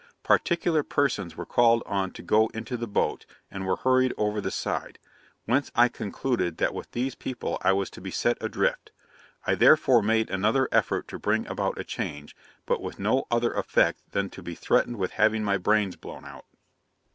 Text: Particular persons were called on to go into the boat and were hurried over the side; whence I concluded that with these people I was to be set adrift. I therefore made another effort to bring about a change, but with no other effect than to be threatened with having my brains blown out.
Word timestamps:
Particular 0.23 0.81
persons 0.81 1.35
were 1.37 1.45
called 1.45 1.83
on 1.85 2.09
to 2.13 2.23
go 2.23 2.47
into 2.55 2.75
the 2.75 2.87
boat 2.87 3.27
and 3.51 3.67
were 3.67 3.75
hurried 3.75 4.15
over 4.17 4.41
the 4.41 4.49
side; 4.49 4.97
whence 5.45 5.69
I 5.75 5.89
concluded 5.89 6.57
that 6.57 6.73
with 6.73 6.89
these 6.93 7.13
people 7.13 7.59
I 7.61 7.73
was 7.73 7.91
to 7.91 8.01
be 8.01 8.09
set 8.09 8.39
adrift. 8.41 8.91
I 9.45 9.53
therefore 9.53 10.01
made 10.01 10.31
another 10.31 10.67
effort 10.71 11.07
to 11.09 11.19
bring 11.19 11.45
about 11.45 11.77
a 11.77 11.83
change, 11.83 12.35
but 12.65 12.81
with 12.81 12.97
no 12.97 13.27
other 13.29 13.53
effect 13.53 14.01
than 14.09 14.31
to 14.31 14.41
be 14.41 14.55
threatened 14.55 14.97
with 14.97 15.11
having 15.11 15.43
my 15.43 15.57
brains 15.59 15.95
blown 15.95 16.25
out. 16.25 16.45